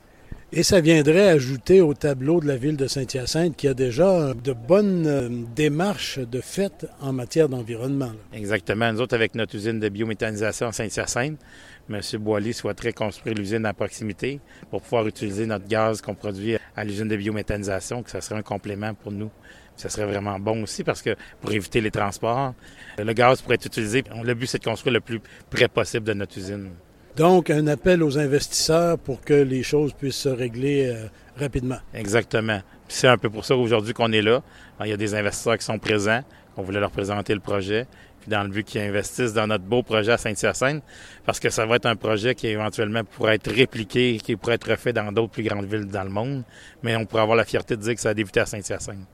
Et 0.52 0.64
ça 0.64 0.80
viendrait 0.80 1.28
ajouter 1.28 1.80
au 1.80 1.95
tableau 1.95 2.40
de 2.40 2.49
la 2.49 2.57
ville 2.57 2.76
de 2.76 2.88
Saint-Hyacinthe 2.88 3.57
qui 3.57 3.69
a 3.69 3.75
déjà 3.75 4.35
de 4.35 4.52
bonnes 4.52 5.07
euh, 5.07 5.28
démarches 5.54 6.19
de 6.19 6.40
fait 6.40 6.88
en 7.00 7.12
matière 7.12 7.49
d'environnement. 7.49 8.11
Exactement. 8.33 8.92
Nous 8.92 9.00
autres, 9.00 9.14
avec 9.14 9.37
notre 9.37 9.54
usine 9.54 9.78
de 9.78 9.88
biométhanisation 9.88 10.66
à 10.66 10.73
Saint-Hyacinthe, 10.73 11.38
M. 11.88 12.00
Boily 12.19 12.52
souhaiterait 12.52 12.92
construire 12.92 13.37
l'usine 13.37 13.64
à 13.64 13.73
proximité 13.73 14.40
pour 14.71 14.83
pouvoir 14.83 15.07
utiliser 15.07 15.47
notre 15.47 15.69
gaz 15.69 16.00
qu'on 16.00 16.16
produit 16.16 16.57
à 16.75 16.85
l'usine 16.85 17.07
de 17.07 17.16
biométhanisation, 17.16 18.02
que 18.02 18.11
ce 18.11 18.21
serait 18.21 18.40
un 18.40 18.42
complément 18.42 18.92
pour 18.95 19.12
nous. 19.12 19.30
Ce 19.76 19.88
serait 19.88 20.07
vraiment 20.07 20.40
bon 20.40 20.64
aussi 20.64 20.83
parce 20.83 21.00
que 21.00 21.14
pour 21.40 21.52
éviter 21.52 21.80
les 21.80 21.92
transports, 21.92 22.54
le 22.99 23.12
gaz 23.12 23.40
pourrait 23.40 23.54
être 23.54 23.66
utilisé. 23.66 24.02
Le 24.25 24.35
but, 24.35 24.47
c'est 24.47 24.59
de 24.59 24.64
construire 24.64 24.95
le 24.95 25.00
plus 25.00 25.21
près 25.49 25.69
possible 25.69 26.07
de 26.07 26.12
notre 26.12 26.37
usine. 26.37 26.71
Donc, 27.17 27.50
un 27.50 27.67
appel 27.67 28.02
aux 28.02 28.19
investisseurs 28.19 28.99
pour 28.99 29.21
que 29.21 29.35
les 29.35 29.62
choses 29.62 29.93
puissent 29.93 30.17
se 30.17 30.29
régler 30.29 30.88
euh, 30.88 31.07
rapidement. 31.37 31.79
Exactement. 31.95 32.61
C'est 32.88 33.09
un 33.09 33.19
peu 33.19 33.31
pour 33.31 33.45
ça 33.45 33.57
aujourd'hui 33.57 33.93
qu'on 33.93 34.12
est 34.12 34.23
là. 34.23 34.43
il 34.81 34.88
y 34.88 34.93
a 34.93 34.97
des 34.97 35.14
investisseurs 35.14 35.59
qui 35.59 35.64
sont 35.64 35.79
présents. 35.79 36.23
On 36.57 36.62
voulait 36.62 36.81
leur 36.81 36.90
présenter 36.90 37.35
le 37.35 37.40
projet. 37.40 37.87
Puis 38.21 38.31
dans 38.31 38.43
le 38.43 38.50
but 38.50 38.64
qu'ils 38.64 38.83
investissent 38.83 39.33
dans 39.33 39.47
notre 39.47 39.64
beau 39.64 39.83
projet 39.83 40.12
à 40.12 40.19
Saint-Hyacinthe, 40.19 40.83
parce 41.25 41.40
que 41.40 41.49
ça 41.49 41.64
va 41.64 41.76
être 41.76 41.87
un 41.87 41.97
projet 41.97 42.35
qui 42.35 42.49
éventuellement 42.49 43.02
pourrait 43.02 43.37
être 43.37 43.50
répliqué, 43.50 44.19
qui 44.23 44.37
pourrait 44.37 44.57
être 44.57 44.71
refait 44.71 44.93
dans 44.93 45.11
d'autres 45.11 45.33
plus 45.33 45.43
grandes 45.43 45.64
villes 45.64 45.87
dans 45.87 46.05
le 46.05 46.11
monde. 46.11 46.43
Mais 46.83 46.97
on 46.97 47.07
pourrait 47.07 47.23
avoir 47.23 47.37
la 47.37 47.45
fierté 47.45 47.76
de 47.76 47.83
dire 47.83 47.95
que 47.95 48.00
ça 48.00 48.11
a 48.11 48.14
débuté 48.14 48.40
à 48.40 48.47
Saint-Hyacinthe 48.47 49.07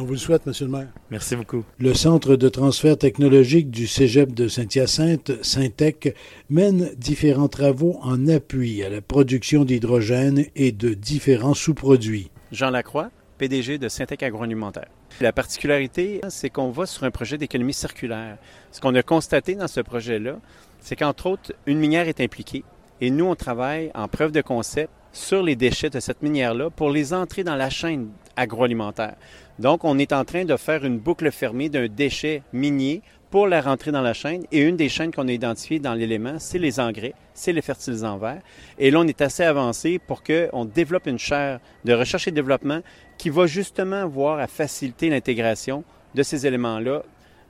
on 0.00 0.04
vous 0.04 0.12
le 0.12 0.18
souhaite, 0.18 0.46
Monsieur 0.46 0.66
le 0.66 0.72
maire. 0.72 0.88
Merci 1.10 1.36
beaucoup. 1.36 1.64
Le 1.78 1.94
Centre 1.94 2.36
de 2.36 2.48
transfert 2.48 2.96
technologique 2.96 3.70
du 3.70 3.86
Cégep 3.86 4.32
de 4.32 4.48
Saint-Hyacinthe, 4.48 5.32
Syntec, 5.42 6.14
mène 6.50 6.90
différents 6.96 7.48
travaux 7.48 7.98
en 8.02 8.28
appui 8.28 8.82
à 8.82 8.88
la 8.88 9.00
production 9.00 9.64
d'hydrogène 9.64 10.46
et 10.56 10.72
de 10.72 10.94
différents 10.94 11.54
sous-produits. 11.54 12.30
Jean 12.50 12.70
Lacroix, 12.70 13.10
PDG 13.38 13.78
de 13.78 13.88
Syntec 13.88 14.22
Agroalimentaire. 14.22 14.88
La 15.20 15.32
particularité, 15.32 16.20
c'est 16.28 16.50
qu'on 16.50 16.70
va 16.70 16.86
sur 16.86 17.04
un 17.04 17.10
projet 17.10 17.38
d'économie 17.38 17.74
circulaire. 17.74 18.38
Ce 18.70 18.80
qu'on 18.80 18.94
a 18.94 19.02
constaté 19.02 19.54
dans 19.54 19.68
ce 19.68 19.80
projet-là, 19.80 20.38
c'est 20.80 20.96
qu'entre 20.96 21.26
autres, 21.26 21.52
une 21.66 21.78
minière 21.78 22.08
est 22.08 22.20
impliquée 22.20 22.64
et 23.02 23.10
nous, 23.10 23.24
on 23.24 23.34
travaille 23.34 23.90
en 23.96 24.06
preuve 24.06 24.30
de 24.30 24.42
concept 24.42 24.92
sur 25.12 25.42
les 25.42 25.56
déchets 25.56 25.90
de 25.90 26.00
cette 26.00 26.22
minière-là 26.22 26.70
pour 26.70 26.90
les 26.90 27.12
entrer 27.12 27.44
dans 27.44 27.56
la 27.56 27.70
chaîne 27.70 28.08
agroalimentaire. 28.36 29.14
Donc, 29.58 29.84
on 29.84 29.98
est 29.98 30.12
en 30.12 30.24
train 30.24 30.44
de 30.44 30.56
faire 30.56 30.84
une 30.84 30.98
boucle 30.98 31.30
fermée 31.30 31.68
d'un 31.68 31.86
déchet 31.86 32.42
minier 32.52 33.02
pour 33.30 33.46
la 33.46 33.60
rentrer 33.60 33.92
dans 33.92 34.00
la 34.00 34.14
chaîne. 34.14 34.44
Et 34.52 34.60
une 34.60 34.76
des 34.76 34.88
chaînes 34.88 35.12
qu'on 35.12 35.28
a 35.28 35.32
identifiées 35.32 35.78
dans 35.78 35.94
l'élément, 35.94 36.36
c'est 36.38 36.58
les 36.58 36.80
engrais, 36.80 37.14
c'est 37.34 37.52
les 37.52 37.62
fertilisants 37.62 38.18
verts. 38.18 38.42
Et 38.78 38.90
là, 38.90 39.00
on 39.00 39.06
est 39.06 39.20
assez 39.22 39.42
avancé 39.42 39.98
pour 39.98 40.22
qu'on 40.22 40.64
développe 40.64 41.06
une 41.06 41.18
chaire 41.18 41.60
de 41.84 41.92
recherche 41.92 42.28
et 42.28 42.30
développement 42.30 42.80
qui 43.18 43.30
va 43.30 43.46
justement 43.46 44.06
voir 44.06 44.38
à 44.38 44.46
faciliter 44.46 45.10
l'intégration 45.10 45.84
de 46.14 46.22
ces 46.22 46.46
éléments-là 46.46 47.02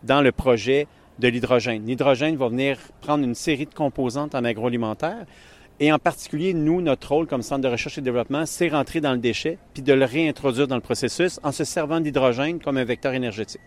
dans 0.02 0.20
le 0.20 0.32
projet 0.32 0.86
de 1.18 1.28
l'hydrogène. 1.28 1.86
L'hydrogène 1.86 2.36
va 2.36 2.48
venir 2.48 2.78
prendre 3.00 3.24
une 3.24 3.34
série 3.34 3.66
de 3.66 3.74
composantes 3.74 4.34
en 4.34 4.44
agroalimentaire 4.44 5.26
et 5.82 5.90
en 5.90 5.98
particulier, 5.98 6.54
nous, 6.54 6.80
notre 6.80 7.08
rôle 7.08 7.26
comme 7.26 7.42
centre 7.42 7.62
de 7.62 7.66
recherche 7.66 7.98
et 7.98 8.02
développement, 8.02 8.46
c'est 8.46 8.68
rentrer 8.68 9.00
dans 9.00 9.10
le 9.10 9.18
déchet 9.18 9.58
puis 9.74 9.82
de 9.82 9.92
le 9.92 10.04
réintroduire 10.04 10.68
dans 10.68 10.76
le 10.76 10.80
processus 10.80 11.40
en 11.42 11.50
se 11.50 11.64
servant 11.64 11.98
d'hydrogène 11.98 12.60
comme 12.60 12.76
un 12.76 12.84
vecteur 12.84 13.14
énergétique. 13.14 13.60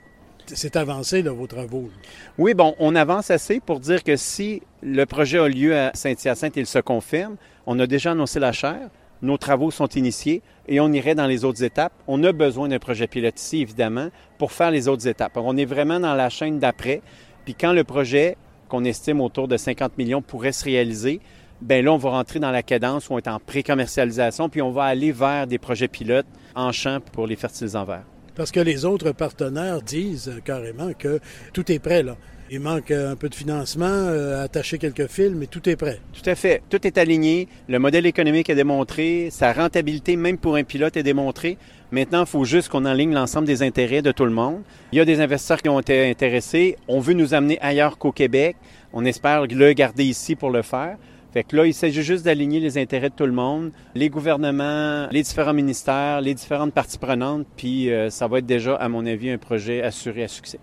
C'est 0.46 0.78
avancé, 0.78 1.24
là, 1.24 1.34
vos 1.34 1.46
travaux. 1.46 1.90
Oui, 2.38 2.54
bon, 2.54 2.74
on 2.80 2.96
avance 2.96 3.32
assez 3.32 3.60
pour 3.60 3.82
dire 3.82 4.02
que 4.02 4.16
si 4.16 4.62
le 4.82 5.06
projet 5.06 5.40
a 5.40 5.50
lieu 5.50 5.76
à 5.76 5.92
Saint-Hyacinthe 5.94 6.56
et 6.56 6.62
il 6.62 6.68
se 6.68 6.80
confirme, 6.80 7.36
on 7.66 7.78
a 7.80 7.86
déjà 7.86 8.12
annoncé 8.12 8.40
la 8.40 8.54
chaire, 8.54 8.90
nos 9.22 9.38
travaux 9.38 9.70
sont 9.70 9.90
initiés 9.90 10.42
et 10.70 10.80
on 10.80 10.94
irait 10.94 11.16
dans 11.16 11.28
les 11.28 11.44
autres 11.44 11.64
étapes. 11.64 11.92
On 12.08 12.24
a 12.24 12.32
besoin 12.32 12.70
d'un 12.70 12.80
projet 12.80 13.08
pilote 13.08 13.38
ici, 13.38 13.62
évidemment, 13.62 14.08
pour 14.38 14.54
faire 14.54 14.72
les 14.72 14.88
autres 14.88 15.06
étapes. 15.06 15.34
on 15.36 15.58
est 15.58 15.66
vraiment 15.66 16.00
dans 16.00 16.14
la 16.14 16.30
chaîne 16.30 16.60
d'après. 16.60 17.02
Puis 17.44 17.56
quand 17.56 17.74
le 17.74 17.84
projet, 17.84 18.38
qu'on 18.70 18.86
estime 18.86 19.20
autour 19.20 19.50
de 19.50 19.58
50 19.58 19.98
millions, 19.98 20.22
pourrait 20.22 20.54
se 20.54 20.64
réaliser, 20.64 21.20
ben 21.62 21.84
là, 21.84 21.94
on 21.94 21.98
va 21.98 22.10
rentrer 22.12 22.40
dans 22.40 22.52
la 22.52 22.64
cadence 22.64 23.10
où 23.10 23.14
on 23.14 23.18
est 23.18 23.28
en 23.28 23.40
pré-commercialisation, 23.40 24.50
puis 24.50 24.62
on 24.62 24.72
va 24.72 24.84
aller 24.84 25.12
vers 25.12 25.48
des 25.48 25.58
projets 25.58 25.88
pilotes 25.88 26.28
en 26.54 26.72
champ 26.72 27.00
pour 27.12 27.28
les 27.28 27.36
fertilisants 27.36 27.86
verts. 27.86 28.06
Parce 28.36 28.52
que 28.52 28.60
les 28.60 28.84
autres 28.84 29.12
partenaires 29.14 29.82
disent 29.82 30.34
carrément 30.44 30.92
que 30.98 31.20
tout 31.54 31.72
est 31.72 31.80
prêt, 31.80 32.04
là. 32.04 32.18
Il 32.52 32.60
manque 32.60 32.92
un 32.92 33.16
peu 33.16 33.28
de 33.28 33.34
financement, 33.34 33.88
euh, 33.88 34.44
attacher 34.44 34.78
quelques 34.78 35.08
fils, 35.08 35.32
mais 35.32 35.48
tout 35.48 35.68
est 35.68 35.76
prêt. 35.76 36.00
Tout 36.14 36.30
à 36.30 36.36
fait. 36.36 36.62
Tout 36.70 36.86
est 36.86 37.00
aligné. 37.00 37.48
Le 37.68 37.80
modèle 37.80 38.06
économique 38.06 38.52
est 38.52 38.56
démontré. 38.56 39.30
Sa 39.32 39.52
rentabilité, 39.52 40.16
même 40.16 40.38
pour 40.38 40.56
un 40.56 40.64
pilote, 40.64 40.96
est 40.96 41.02
démontrée. 41.02 41.58
Maintenant, 41.92 42.22
il 42.22 42.28
faut 42.28 42.46
juste 42.46 42.70
qu'on 42.70 42.86
enligne 42.86 43.16
l'ensemble 43.16 43.48
des 43.48 43.64
intérêts 43.64 44.04
de 44.04 44.12
tout 44.12 44.26
le 44.26 44.32
monde. 44.32 44.62
Il 44.92 45.00
y 45.00 45.02
a 45.02 45.06
des 45.06 45.22
investisseurs 45.22 45.60
qui 45.60 45.70
ont 45.70 45.80
été 45.80 46.08
intéressés. 46.08 46.78
On 46.88 47.00
veut 47.00 47.14
nous 47.14 47.34
amener 47.34 47.58
ailleurs 47.62 47.98
qu'au 47.98 48.12
Québec. 48.12 48.58
On 48.94 49.06
espère 49.06 49.48
le 49.48 49.74
garder 49.74 50.04
ici 50.04 50.36
pour 50.36 50.52
le 50.52 50.62
faire. 50.62 50.98
Fait 51.36 51.44
que 51.44 51.54
là, 51.58 51.66
il 51.66 51.74
s'agit 51.74 52.02
juste 52.02 52.24
d'aligner 52.24 52.62
les 52.62 52.78
intérêts 52.78 53.10
de 53.10 53.14
tout 53.14 53.26
le 53.26 53.34
monde, 53.34 53.74
les 53.94 54.08
gouvernements, 54.08 55.10
les 55.12 55.22
différents 55.22 55.54
ministères, 55.54 56.22
les 56.22 56.34
différentes 56.34 56.74
parties 56.74 56.98
prenantes, 56.98 57.46
puis 57.58 57.92
euh, 57.92 58.10
ça 58.10 58.26
va 58.30 58.38
être 58.40 58.46
déjà, 58.46 58.76
à 58.76 58.88
mon 58.88 59.06
avis, 59.06 59.30
un 59.30 59.38
projet 59.38 59.82
assuré 59.82 60.24
à 60.24 60.30
succès. 60.30 60.60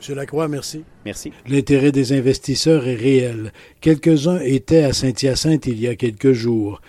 Monsieur 0.00 0.16
Lacroix, 0.16 0.48
merci. 0.48 0.82
Merci. 1.04 1.32
L'intérêt 1.46 1.92
des 1.92 2.12
investisseurs 2.12 2.88
est 2.88 2.96
réel. 2.96 3.52
Quelques-uns 3.80 4.40
étaient 4.40 4.82
à 4.82 4.92
Saint-Hyacinthe 4.92 5.68
il 5.68 5.78
y 5.78 5.86
a 5.86 5.94
quelques 5.94 6.32
jours. 6.32 6.80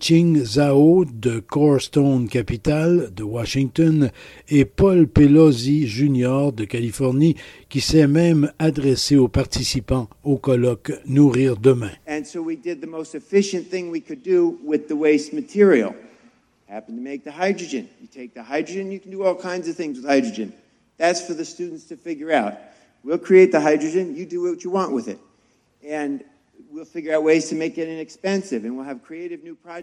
Ching 0.00 0.42
Zhao 0.44 1.04
de 1.04 1.38
Corestone 1.38 2.28
Capital 2.28 3.12
de 3.14 3.22
Washington 3.22 4.10
et 4.48 4.64
Paul 4.64 5.06
Pelosi 5.06 5.86
Jr. 5.86 6.50
de 6.52 6.64
Californie 6.64 7.36
qui 7.68 7.80
s'est 7.80 8.08
même 8.08 8.50
adressé 8.58 9.16
aux 9.16 9.28
participants 9.28 10.08
au 10.24 10.36
colloque 10.36 10.90
Nourrir 11.06 11.56
demain. 11.56 11.92
And 12.08 12.24
so 12.24 12.42
we 12.42 12.56
did 12.56 12.80
the 12.80 12.88
most 12.88 13.14
efficient 13.14 13.70
thing 13.70 13.90
we 13.92 14.00
could 14.00 14.22
do 14.24 14.58
with 14.64 14.88
the 14.88 14.96
waste 14.96 15.32
material. 15.32 15.94
Happen 16.68 16.96
to 16.96 17.00
make 17.00 17.22
the 17.22 17.30
hydrogen. 17.30 17.86
You 18.00 18.08
take 18.12 18.34
the 18.34 18.42
hydrogen, 18.42 18.90
you 18.90 18.98
can 18.98 19.12
do 19.12 19.22
all 19.22 19.36
kinds 19.36 19.68
of 19.68 19.76
things 19.76 19.98
with 19.98 20.06
hydrogen. 20.06 20.52
That's 20.96 21.24
for 21.24 21.34
the 21.34 21.44
students 21.44 21.84
to 21.84 21.96
figure 21.96 22.32
out. 22.32 22.54
We'll 23.04 23.18
create 23.18 23.52
the 23.52 23.60
hydrogen, 23.60 24.16
you 24.16 24.26
do 24.26 24.42
what 24.42 24.64
you 24.64 24.70
want 24.72 24.92
with 24.92 25.06
it. 25.06 25.20
And 25.86 26.24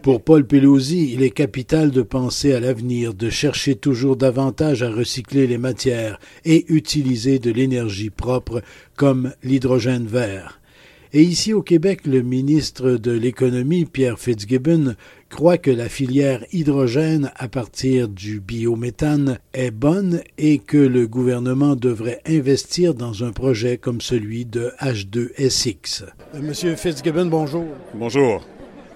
pour 0.02 0.22
Paul 0.22 0.46
Pelosi, 0.46 1.12
il 1.12 1.22
est 1.22 1.30
capital 1.30 1.90
de 1.90 2.02
penser 2.02 2.52
à 2.52 2.60
l'avenir, 2.60 3.14
de 3.14 3.30
chercher 3.30 3.76
toujours 3.76 4.16
davantage 4.16 4.82
à 4.82 4.90
recycler 4.90 5.46
les 5.46 5.58
matières 5.58 6.18
et 6.44 6.64
utiliser 6.72 7.38
de 7.38 7.50
l'énergie 7.50 8.10
propre 8.10 8.62
comme 8.94 9.32
l'hydrogène 9.42 10.06
vert. 10.06 10.60
Et 11.16 11.22
ici 11.22 11.54
au 11.54 11.62
Québec, 11.62 12.00
le 12.04 12.20
ministre 12.20 12.90
de 12.90 13.10
l'Économie, 13.10 13.86
Pierre 13.86 14.18
Fitzgibbon, 14.18 14.96
croit 15.30 15.56
que 15.56 15.70
la 15.70 15.88
filière 15.88 16.44
hydrogène 16.52 17.32
à 17.36 17.48
partir 17.48 18.10
du 18.10 18.38
biométhane 18.38 19.38
est 19.54 19.70
bonne 19.70 20.20
et 20.36 20.58
que 20.58 20.76
le 20.76 21.06
gouvernement 21.06 21.74
devrait 21.74 22.20
investir 22.26 22.92
dans 22.92 23.24
un 23.24 23.32
projet 23.32 23.78
comme 23.78 24.02
celui 24.02 24.44
de 24.44 24.74
H2SX. 24.78 26.04
Euh, 26.34 26.42
Monsieur 26.42 26.76
Fitzgibbon, 26.76 27.24
bonjour. 27.24 27.64
Bonjour. 27.94 28.44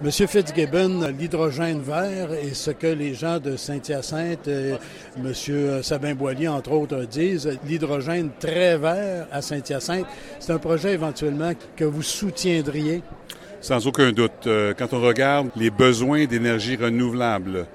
Monsieur 0.03 0.27
Fitzgibbon, 0.27 1.13
l'hydrogène 1.19 1.83
vert 1.83 2.33
et 2.33 2.55
ce 2.55 2.71
que 2.71 2.87
les 2.87 3.13
gens 3.13 3.39
de 3.39 3.59
Saint-Hyacinthe, 3.59 4.49
et 4.49 4.73
Monsieur 5.19 5.83
Sabin 5.83 6.15
Boilier, 6.15 6.49
entre 6.49 6.73
autres, 6.73 7.05
disent, 7.05 7.59
l'hydrogène 7.67 8.31
très 8.41 8.79
vert 8.79 9.27
à 9.31 9.43
Saint-Hyacinthe, 9.43 10.07
c'est 10.39 10.55
un 10.55 10.59
projet 10.59 10.95
éventuellement 10.95 11.53
que 11.77 11.85
vous 11.85 12.01
soutiendriez? 12.01 13.03
Sans 13.61 13.87
aucun 13.87 14.11
doute. 14.11 14.47
Euh, 14.47 14.73
quand 14.73 14.95
on 14.95 15.03
regarde 15.03 15.51
les 15.55 15.69
besoins 15.69 16.25
d'énergie 16.25 16.77
renouvelable 16.77 17.67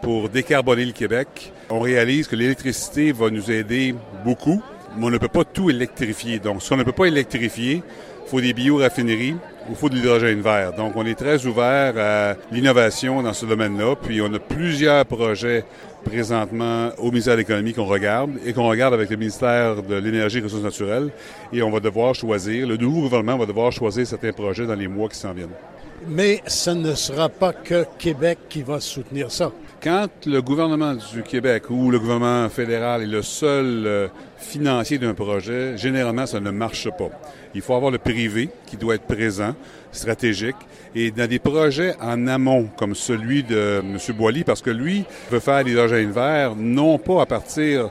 pour 0.00 0.30
décarboner 0.30 0.86
le 0.86 0.92
Québec, 0.92 1.52
on 1.68 1.80
réalise 1.80 2.28
que 2.28 2.36
l'électricité 2.36 3.12
va 3.12 3.28
nous 3.28 3.50
aider 3.50 3.94
beaucoup, 4.24 4.62
mais 4.96 5.04
on 5.04 5.10
ne 5.10 5.18
peut 5.18 5.28
pas 5.28 5.44
tout 5.44 5.68
électrifier. 5.68 6.38
Donc, 6.38 6.62
si 6.62 6.72
on 6.72 6.78
ne 6.78 6.82
peut 6.82 6.92
pas 6.92 7.06
électrifier, 7.06 7.82
il 8.24 8.30
faut 8.30 8.40
des 8.40 8.52
bioraffineries, 8.52 9.36
il 9.68 9.76
faut 9.76 9.88
de 9.88 9.94
l'hydrogène 9.94 10.40
vert. 10.40 10.72
Donc, 10.72 10.92
on 10.96 11.06
est 11.06 11.14
très 11.14 11.46
ouvert 11.46 11.94
à 11.98 12.34
l'innovation 12.52 13.22
dans 13.22 13.32
ce 13.32 13.46
domaine-là. 13.46 13.96
Puis, 13.96 14.20
on 14.20 14.32
a 14.32 14.38
plusieurs 14.38 15.04
projets 15.06 15.64
présentement 16.04 16.90
au 16.98 17.10
ministère 17.10 17.34
de 17.34 17.38
l'Économie 17.38 17.72
qu'on 17.72 17.86
regarde 17.86 18.32
et 18.44 18.52
qu'on 18.52 18.68
regarde 18.68 18.94
avec 18.94 19.10
le 19.10 19.16
ministère 19.16 19.82
de 19.82 19.94
l'Énergie 19.94 20.38
et 20.38 20.40
des 20.40 20.46
Ressources 20.46 20.62
naturelles. 20.62 21.10
Et 21.52 21.62
on 21.62 21.70
va 21.70 21.80
devoir 21.80 22.14
choisir, 22.14 22.66
le 22.66 22.76
nouveau 22.76 23.02
gouvernement 23.02 23.38
va 23.38 23.46
devoir 23.46 23.72
choisir 23.72 24.06
certains 24.06 24.32
projets 24.32 24.66
dans 24.66 24.74
les 24.74 24.88
mois 24.88 25.08
qui 25.08 25.16
s'en 25.16 25.32
viennent. 25.32 25.48
Mais 26.06 26.42
ce 26.46 26.70
ne 26.70 26.94
sera 26.94 27.28
pas 27.28 27.52
que 27.52 27.86
Québec 27.98 28.38
qui 28.48 28.62
va 28.62 28.80
soutenir 28.80 29.30
ça. 29.30 29.50
Quand 29.84 30.08
le 30.24 30.40
gouvernement 30.40 30.94
du 30.94 31.22
Québec 31.22 31.64
ou 31.68 31.90
le 31.90 31.98
gouvernement 31.98 32.48
fédéral 32.48 33.02
est 33.02 33.06
le 33.06 33.20
seul 33.20 33.86
euh, 33.86 34.08
financier 34.38 34.96
d'un 34.96 35.12
projet, 35.12 35.76
généralement, 35.76 36.24
ça 36.24 36.40
ne 36.40 36.50
marche 36.50 36.88
pas. 36.88 37.10
Il 37.54 37.60
faut 37.60 37.74
avoir 37.74 37.90
le 37.90 37.98
privé 37.98 38.48
qui 38.64 38.78
doit 38.78 38.94
être 38.94 39.04
présent, 39.04 39.54
stratégique, 39.92 40.56
et 40.94 41.10
dans 41.10 41.28
des 41.28 41.38
projets 41.38 41.96
en 42.00 42.26
amont, 42.28 42.70
comme 42.78 42.94
celui 42.94 43.42
de 43.42 43.82
M. 43.84 43.98
Boily, 44.16 44.42
parce 44.42 44.62
que 44.62 44.70
lui 44.70 45.04
veut 45.30 45.38
faire 45.38 45.62
l'hydrogène 45.62 46.12
vert, 46.12 46.56
non 46.56 46.96
pas 46.96 47.20
à 47.20 47.26
partir 47.26 47.90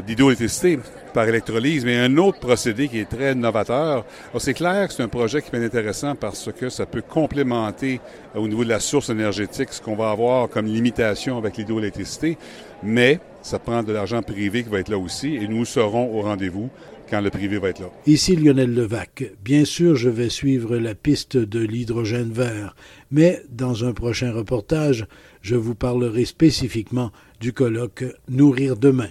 d'hydroélectricité, 0.00 0.78
par 1.12 1.28
électrolyse, 1.28 1.84
mais 1.84 1.98
un 1.98 2.16
autre 2.16 2.38
procédé 2.38 2.88
qui 2.88 2.98
est 2.98 3.08
très 3.08 3.34
novateur. 3.34 4.04
C'est 4.38 4.54
clair 4.54 4.88
que 4.88 4.94
c'est 4.94 5.02
un 5.02 5.08
projet 5.08 5.42
qui 5.42 5.54
est 5.54 5.64
intéressant 5.64 6.14
parce 6.14 6.50
que 6.52 6.68
ça 6.68 6.86
peut 6.86 7.02
complémenter 7.02 8.00
euh, 8.34 8.40
au 8.40 8.48
niveau 8.48 8.64
de 8.64 8.70
la 8.70 8.80
source 8.80 9.10
énergétique 9.10 9.68
ce 9.72 9.80
qu'on 9.80 9.96
va 9.96 10.10
avoir 10.10 10.48
comme 10.48 10.66
limitation 10.66 11.36
avec 11.38 11.56
l'hydroélectricité, 11.56 12.38
mais 12.82 13.20
ça 13.42 13.58
prend 13.58 13.82
de 13.82 13.92
l'argent 13.92 14.22
privé 14.22 14.62
qui 14.62 14.70
va 14.70 14.80
être 14.80 14.88
là 14.88 14.98
aussi 14.98 15.36
et 15.36 15.48
nous 15.48 15.64
serons 15.64 16.16
au 16.16 16.22
rendez-vous 16.22 16.70
quand 17.10 17.20
le 17.20 17.30
privé 17.30 17.58
va 17.58 17.68
être 17.68 17.80
là. 17.80 17.90
Ici 18.06 18.36
Lionel 18.36 18.74
Levac. 18.74 19.24
Bien 19.44 19.66
sûr, 19.66 19.96
je 19.96 20.08
vais 20.08 20.30
suivre 20.30 20.76
la 20.76 20.94
piste 20.94 21.36
de 21.36 21.60
l'hydrogène 21.60 22.32
vert, 22.32 22.74
mais 23.10 23.42
dans 23.50 23.84
un 23.84 23.92
prochain 23.92 24.32
reportage, 24.32 25.06
je 25.42 25.56
vous 25.56 25.74
parlerai 25.74 26.24
spécifiquement 26.24 27.10
du 27.40 27.52
colloque 27.52 28.04
Nourrir 28.30 28.76
demain. 28.76 29.10